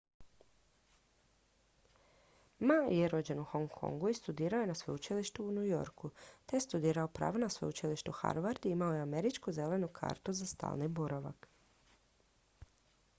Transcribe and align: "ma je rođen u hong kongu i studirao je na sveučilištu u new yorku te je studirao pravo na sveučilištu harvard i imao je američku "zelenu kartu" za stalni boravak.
"ma 2.67 2.75
je 2.75 3.09
rođen 3.11 3.39
u 3.41 3.43
hong 3.51 3.69
kongu 3.75 4.09
i 4.09 4.13
studirao 4.21 4.61
je 4.63 4.67
na 4.71 4.77
sveučilištu 4.79 5.45
u 5.47 5.51
new 5.59 5.67
yorku 5.69 6.09
te 6.45 6.55
je 6.57 6.65
studirao 6.67 7.07
pravo 7.21 7.37
na 7.45 7.49
sveučilištu 7.59 8.11
harvard 8.23 8.65
i 8.65 8.69
imao 8.79 8.93
je 8.99 9.07
američku 9.07 9.51
"zelenu 9.61 9.87
kartu" 10.03 10.33
za 10.43 10.51
stalni 10.57 10.87
boravak. 11.01 11.47